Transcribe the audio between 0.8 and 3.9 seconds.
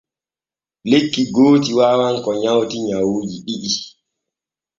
Lekki gooti waawan ko nywati nyawuuji ɗiɗi.